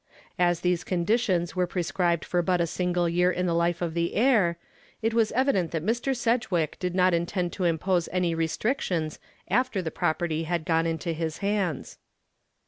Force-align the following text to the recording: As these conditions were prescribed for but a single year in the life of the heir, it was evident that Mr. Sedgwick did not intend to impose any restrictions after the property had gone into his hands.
As 0.39 0.61
these 0.61 0.83
conditions 0.83 1.55
were 1.55 1.67
prescribed 1.67 2.25
for 2.25 2.41
but 2.41 2.59
a 2.59 2.65
single 2.65 3.07
year 3.07 3.29
in 3.29 3.45
the 3.45 3.53
life 3.53 3.83
of 3.83 3.93
the 3.93 4.15
heir, 4.15 4.57
it 5.03 5.13
was 5.13 5.31
evident 5.33 5.69
that 5.69 5.85
Mr. 5.85 6.15
Sedgwick 6.17 6.79
did 6.79 6.95
not 6.95 7.13
intend 7.13 7.53
to 7.53 7.65
impose 7.65 8.09
any 8.11 8.33
restrictions 8.33 9.19
after 9.47 9.79
the 9.79 9.91
property 9.91 10.45
had 10.45 10.65
gone 10.65 10.87
into 10.87 11.13
his 11.13 11.37
hands. 11.45 11.99